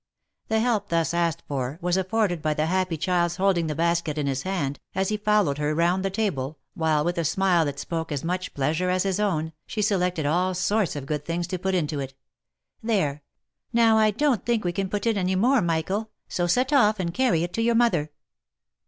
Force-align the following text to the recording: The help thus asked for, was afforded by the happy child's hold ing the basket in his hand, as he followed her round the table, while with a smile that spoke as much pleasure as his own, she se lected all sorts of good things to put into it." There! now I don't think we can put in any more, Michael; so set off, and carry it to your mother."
The 0.47 0.59
help 0.59 0.89
thus 0.89 1.13
asked 1.13 1.43
for, 1.47 1.77
was 1.79 1.95
afforded 1.95 2.41
by 2.41 2.55
the 2.55 2.65
happy 2.65 2.97
child's 2.97 3.35
hold 3.35 3.55
ing 3.59 3.67
the 3.67 3.75
basket 3.75 4.17
in 4.17 4.25
his 4.25 4.41
hand, 4.41 4.79
as 4.95 5.09
he 5.09 5.15
followed 5.17 5.59
her 5.59 5.75
round 5.75 6.03
the 6.03 6.09
table, 6.09 6.57
while 6.73 7.05
with 7.05 7.19
a 7.19 7.23
smile 7.23 7.65
that 7.65 7.77
spoke 7.77 8.11
as 8.11 8.23
much 8.23 8.55
pleasure 8.55 8.89
as 8.89 9.03
his 9.03 9.19
own, 9.19 9.53
she 9.67 9.83
se 9.83 9.95
lected 9.97 10.25
all 10.25 10.55
sorts 10.55 10.95
of 10.95 11.05
good 11.05 11.23
things 11.23 11.45
to 11.45 11.59
put 11.59 11.75
into 11.75 11.99
it." 11.99 12.15
There! 12.91 13.21
now 13.73 13.99
I 13.99 14.09
don't 14.09 14.43
think 14.43 14.65
we 14.65 14.71
can 14.73 14.89
put 14.89 15.05
in 15.05 15.19
any 15.19 15.35
more, 15.35 15.61
Michael; 15.61 16.09
so 16.27 16.47
set 16.47 16.73
off, 16.73 16.99
and 16.99 17.13
carry 17.13 17.43
it 17.43 17.53
to 17.53 17.61
your 17.61 17.75
mother." 17.75 18.09